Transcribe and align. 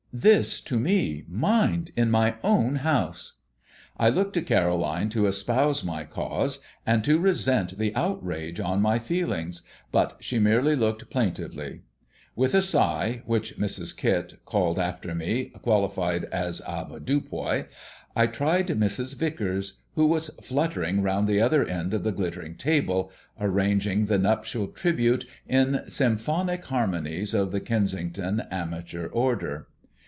This 0.13 0.59
to 0.67 0.77
me, 0.77 1.23
mind, 1.29 1.91
in 1.95 2.11
my 2.11 2.35
own 2.43 2.75
house! 2.83 3.35
I 3.95 4.09
looked 4.09 4.33
to 4.33 4.41
Caroline 4.41 5.07
to 5.07 5.25
espouse 5.25 5.85
my 5.85 6.03
cause 6.03 6.59
and 6.85 7.01
to 7.05 7.17
resent 7.17 7.77
the 7.77 7.95
outrage 7.95 8.59
on 8.59 8.81
my 8.81 8.99
feelings; 8.99 9.61
but 9.89 10.17
she 10.19 10.37
merely 10.37 10.75
looked 10.75 11.09
plaintively. 11.09 11.83
With 12.35 12.53
a 12.53 12.61
sigh, 12.61 13.21
which 13.25 13.57
Mrs. 13.57 13.95
Kit, 13.95 14.33
calling 14.43 14.81
after 14.81 15.15
me, 15.15 15.45
qualified 15.61 16.25
as 16.25 16.61
"avoirdupois," 16.67 17.67
I 18.13 18.27
tried 18.27 18.67
Mrs. 18.67 19.15
Vicars, 19.17 19.79
who 19.95 20.05
was 20.07 20.27
fluttering 20.43 21.01
round 21.01 21.25
the 21.25 21.39
other 21.39 21.65
end 21.65 21.93
of 21.93 22.03
the 22.03 22.11
glittering 22.11 22.55
table, 22.55 23.13
arranging 23.39 24.07
the 24.07 24.19
nuptial 24.19 24.67
tribute 24.67 25.25
in 25.47 25.83
symphonic 25.87 26.65
harmonies 26.65 27.33
of 27.33 27.53
the 27.53 27.61
Kensington 27.61 28.41
amateur 28.51 29.07
order. 29.07 29.67